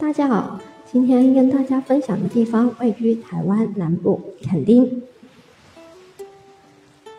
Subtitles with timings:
[0.00, 0.58] 大家好，
[0.90, 5.02] 今天跟大家分享的地方位于台湾南部垦丁。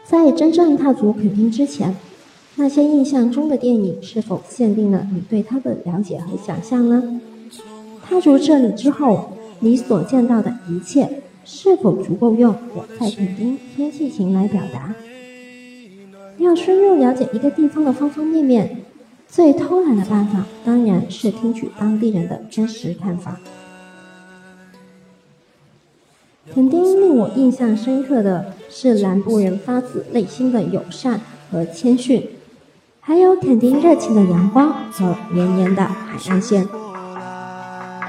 [0.04, 1.96] 在真正踏足垦丁之前，
[2.56, 7.22] 那些印象中的电影是否限定了你对它的了解和想象呢？
[8.04, 14.96] 踏足这里之后，你所见到的一切是否足够用我在垦丁天气晴来表达？
[16.40, 18.78] 要深入了解一个地方的方方面面。
[19.28, 20.46] 最偷懒的办法
[21.10, 23.38] 是听取当地人的真实看法。
[26.54, 32.28] 垦丁令我印象深刻的是南部人发自内心的友善和谦逊，
[33.00, 36.68] 还有垦丁热情的阳光和绵延的海岸线。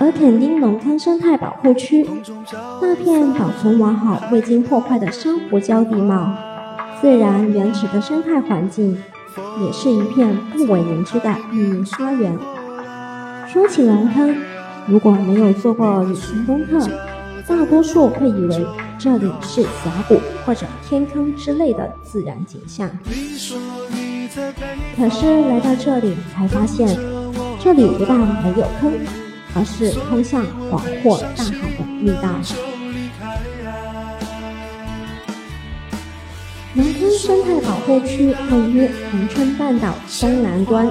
[0.00, 2.04] 而垦丁农坑生态保护区
[2.80, 6.34] 那片保存完好、未经破坏的珊瑚礁地貌，
[7.00, 8.98] 自然原始的生态环境。
[9.60, 12.38] 也是一片不为人知的秘密花园。
[13.52, 14.34] 说起龙坑，
[14.86, 16.88] 如果没有做过旅行功课，
[17.46, 18.66] 大多数会以为
[18.98, 22.88] 这里是峡谷或者天坑之类的自然景象。
[24.96, 26.98] 可是来到这里才发现，
[27.60, 28.90] 这里不但没有坑，
[29.54, 32.30] 而是通向广阔大海的密道。
[36.72, 40.88] 南坑生态保护区位于恒春半岛东南端，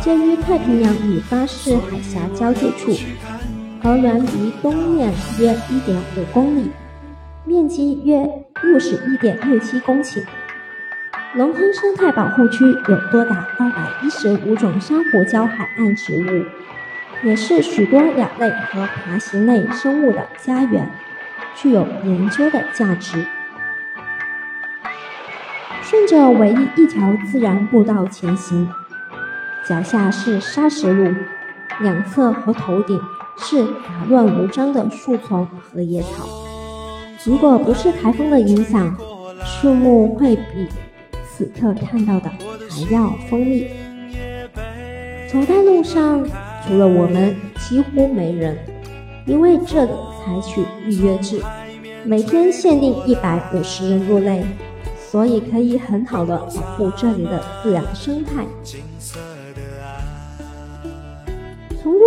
[0.00, 2.96] 介于太平洋与巴士海峡交界处，
[3.82, 6.70] 河源离东面约1.5公里，
[7.44, 8.26] 面积约
[8.62, 10.22] 61.67公顷。
[11.34, 20.90] 龙坑生态保护区有多达215种珊瑚礁海岸植物，也是许多鸟类和爬行类生物的家园，
[21.54, 23.26] 具有研究的价值。
[25.82, 28.70] 顺着唯一一条自然步道前行，
[29.68, 31.14] 脚下是砂石路，
[31.82, 32.98] 两侧和头顶
[33.36, 36.26] 是杂乱无章的树丛和野草。
[37.22, 38.96] 如果不是台风的影响，
[39.44, 40.66] 树木会比
[41.28, 42.30] 此刻看到的
[42.70, 43.68] 还要锋利。
[45.30, 46.24] 走在路上，
[46.66, 48.56] 除了我们，几乎没人，
[49.26, 49.90] 因为这里
[50.24, 51.42] 采取预约制，
[52.06, 54.42] 每天限定一百五十人入内。
[55.10, 58.44] 所以可以很好的保护这里的自然生态。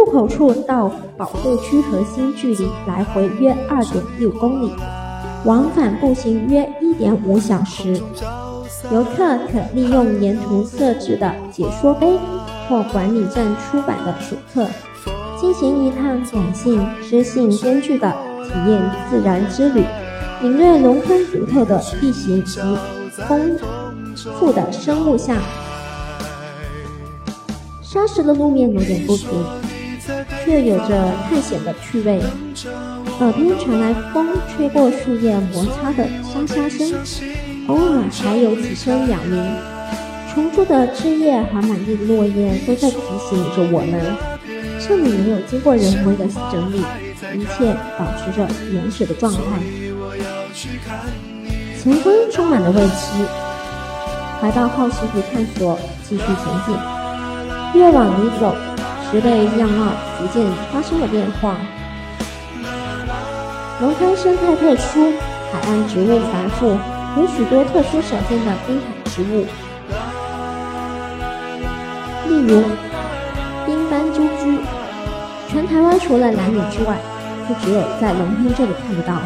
[0.02, 4.72] 入口处到保护区核心距离来回约二点六公里，
[5.46, 8.02] 往返步行约一点五小时。
[8.92, 12.18] 游客可利用沿途设置的解说碑
[12.68, 14.68] 或管理站出版的手册，
[15.40, 18.12] 进行一趟感性、知性兼具的
[18.44, 19.86] 体验自然之旅。
[20.42, 22.60] 领略龙坑独特的地形及
[23.28, 23.56] 丰
[24.40, 25.38] 富的生物相。
[27.84, 29.30] 沙石的路面有点不平，
[30.52, 32.20] 却有着探险的趣味。
[33.22, 36.92] 耳边传来风吹过树叶摩擦的沙沙声，
[37.68, 39.42] 偶尔还有几声鸟鸣。
[40.34, 42.98] 重蛀的枝叶和满地的落叶都在提
[43.30, 44.02] 醒着我们，
[44.78, 46.84] 这里没有经过人为的整理，
[47.40, 49.40] 一切保持着原始的状态。
[51.82, 53.26] 前方充满了未知，
[54.42, 56.36] 怀抱好奇的探索，继续前
[56.66, 56.76] 进。
[57.74, 58.54] 越往里走，
[59.12, 61.58] 植被样貌逐渐发生了变化。
[63.82, 65.12] 龙坑生态特殊，
[65.52, 66.78] 海岸植物繁复，
[67.18, 69.46] 有许多特殊少见的滨海植物，
[72.30, 72.64] 例如
[73.66, 74.60] 冰斑鸠居，
[75.50, 76.98] 全台湾除了南屿之外，
[77.50, 79.18] 就只有在龙坑这里看得到。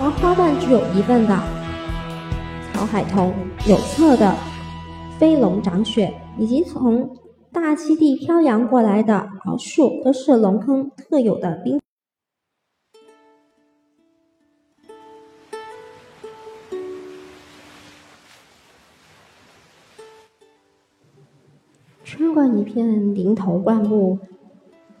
[0.00, 1.34] 而花瓣只有一份的
[2.74, 4.34] 草海桐、有侧的
[5.18, 7.08] 飞龙掌雪，以及从
[7.52, 11.80] 大溪地漂洋过来的敖树，都是龙坑特有的冰。
[22.04, 24.18] 穿过一片林头灌木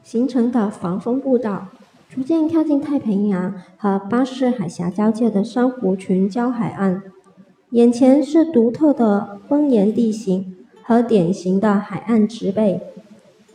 [0.02, 1.68] 形成的防风步道。
[2.10, 7.02] 逐渐靠近太平洋和巴士海峡交界的珊瑚群礁海岸，
[7.72, 10.57] 眼前是独特的崩岩地形
[10.88, 12.80] 和典型的海岸植被。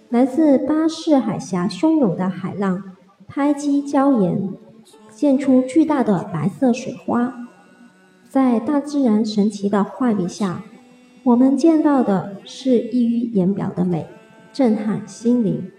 [0.09, 2.95] 来自巴士海峡汹涌的海浪
[3.27, 4.53] 拍击礁岩，
[5.15, 7.49] 溅出巨大的白色水花。
[8.29, 10.61] 在大自然神奇的画笔下，
[11.23, 14.05] 我们见到的是溢于言表的美，
[14.53, 15.71] 震撼心灵。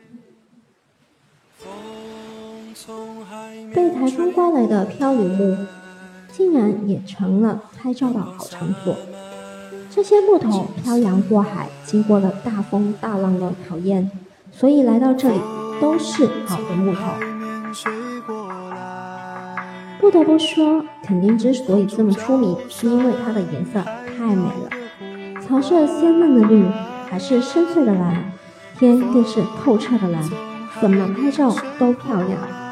[3.73, 5.57] 被台风刮来的漂流木，
[6.33, 8.97] 竟然也成了拍照的好场所。
[9.95, 14.11] 这些木头漂洋过海，经过了大风大浪的考验，
[14.51, 15.41] 所以来到这里
[15.81, 17.01] 都是好的木头。
[20.01, 23.81] 不得不说，垦丁之所以这么出名，是因为它的颜色
[24.19, 26.65] 太美了，草色鲜嫩的绿，
[27.09, 28.33] 海是深邃的蓝，
[28.77, 30.21] 天更是透彻的蓝，
[30.81, 32.64] 怎么拍照都漂亮。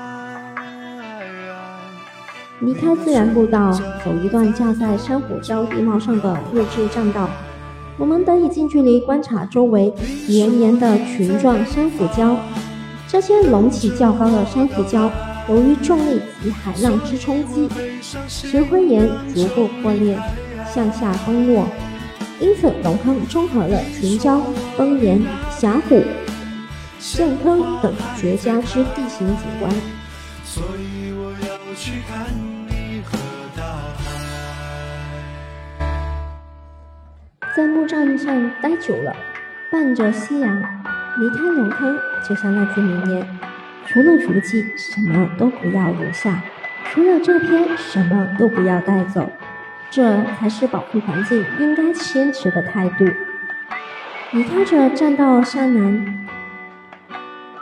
[2.63, 3.73] 离开自然步道，
[4.05, 7.29] 走一段架在珊瑚礁地貌上的木质栈道。
[7.99, 9.93] 我们得以近距离观察周围
[10.29, 12.37] 绵延的群状珊瑚礁。
[13.09, 15.11] 这些隆起较高的珊瑚礁，
[15.49, 17.69] 由于重力及海浪之冲击，
[18.29, 20.17] 石灰岩逐步破裂，
[20.73, 21.67] 向下崩落，
[22.39, 24.41] 因此龙坑综合了群礁、
[24.79, 25.21] 崩岩、
[25.51, 26.01] 峡谷、
[27.01, 29.69] 陷坑等绝佳之地形景观。
[37.55, 39.15] 在木栈上待久了，
[39.71, 40.57] 伴着夕阳
[41.19, 43.29] 离开龙坑，就像那句名言
[43.85, 46.33] ：“除了足迹，什么都不要留下；
[46.87, 49.31] 除了照片，什么都不要带走。”
[49.91, 53.05] 这才是保护环境应该坚持的态度。
[54.31, 56.27] 离开着栈道山南，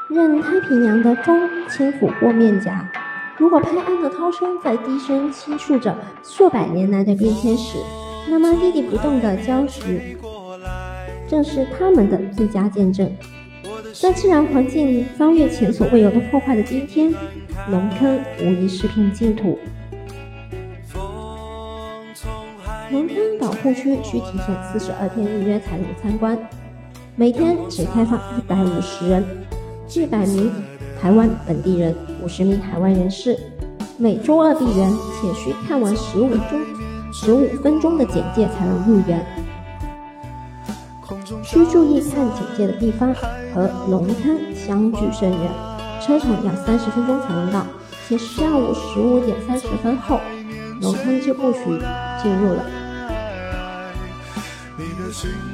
[0.09, 2.89] 任太平洋的风轻抚过面颊。
[3.37, 7.79] 如果拍岸的涛声在低声倾诉着数百年来的变迁史。
[8.31, 10.17] 那么屹立不动的礁石，
[11.29, 13.11] 正是他们的最佳见证。
[13.93, 17.13] 在自然环境遭遇前所未有的破坏的今天，
[17.73, 19.59] 龙坑无疑是片净土。
[22.93, 26.39] 龙坑保护区需提前四十二天预约才能参观，
[27.17, 29.25] 每天只开放一百五十人，
[29.93, 30.53] 一百名
[31.03, 31.93] 台湾本地人，
[32.23, 33.37] 五十名海外人士，
[33.99, 34.89] 每周二闭园，
[35.21, 36.80] 且需看完十五钟。
[37.13, 39.27] 十五分钟的简介才能入园，
[41.43, 45.51] 需注意看简介的地方和龙坑相距甚远，
[46.01, 47.67] 车程要三十分钟才能到，
[48.09, 50.21] 且下午十五点三十分后，
[50.81, 51.59] 龙坑就不许
[52.23, 52.65] 进入了。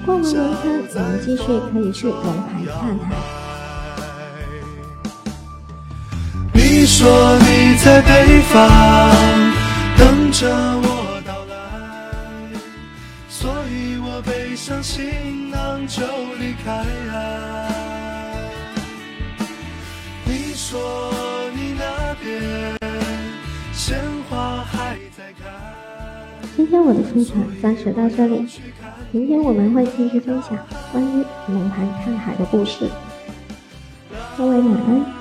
[0.04, 1.42] 逛完龙坑，我们继续
[1.72, 3.16] 可以去龙盘看海。
[6.52, 8.54] 你说你在北方
[9.96, 10.46] 等着
[10.82, 10.95] 我。
[14.76, 16.02] 上行囊就
[16.38, 16.84] 离开。
[20.26, 22.78] 你说你那边
[23.72, 25.48] 鲜花还在开。
[26.54, 28.46] 今天我的分享暂时到这里，
[29.12, 30.58] 明天我们会继续分享
[30.92, 32.90] 关于龙盘看海的故事。
[34.36, 35.15] 各位晚安。